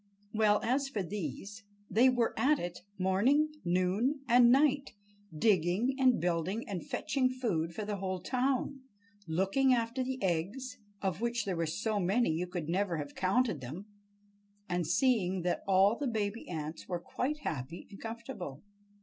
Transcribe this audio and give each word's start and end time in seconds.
Well, 0.33 0.61
as 0.63 0.89
for 0.89 1.03
these, 1.03 1.61
they 1.87 2.09
were 2.09 2.33
at 2.35 2.57
it 2.57 2.79
morning, 2.97 3.51
noon, 3.63 4.21
and 4.27 4.51
night, 4.51 4.95
digging 5.37 5.93
and 5.99 6.19
building 6.19 6.67
and 6.67 6.83
fetching 6.83 7.29
food 7.29 7.75
for 7.75 7.85
the 7.85 7.97
whole 7.97 8.19
town, 8.19 8.81
looking 9.27 9.75
after 9.75 10.03
the 10.03 10.17
eggs—of 10.23 11.21
which 11.21 11.45
there 11.45 11.55
were 11.55 11.67
so 11.67 11.99
many 11.99 12.31
you 12.31 12.47
could 12.47 12.67
never 12.67 12.97
have 12.97 13.13
counted 13.13 13.61
them—and 13.61 14.87
seeing 14.87 15.43
that 15.43 15.63
all 15.67 15.95
the 15.95 16.07
baby 16.07 16.49
ants 16.49 16.87
were 16.87 16.99
quite 16.99 17.37
happy 17.41 17.85
and 17.91 17.99
comfortable. 18.01 18.63